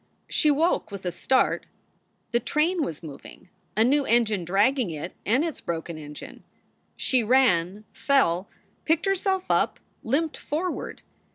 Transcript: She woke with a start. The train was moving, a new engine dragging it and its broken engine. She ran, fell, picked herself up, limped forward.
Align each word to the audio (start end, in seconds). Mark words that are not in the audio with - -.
She 0.29 0.49
woke 0.49 0.89
with 0.89 1.05
a 1.05 1.11
start. 1.11 1.67
The 2.31 2.39
train 2.39 2.81
was 2.81 3.03
moving, 3.03 3.49
a 3.77 3.83
new 3.83 4.03
engine 4.03 4.43
dragging 4.45 4.89
it 4.89 5.13
and 5.27 5.45
its 5.45 5.61
broken 5.61 5.95
engine. 5.99 6.43
She 6.97 7.23
ran, 7.23 7.85
fell, 7.93 8.49
picked 8.83 9.05
herself 9.05 9.43
up, 9.51 9.79
limped 10.01 10.37
forward. 10.37 11.03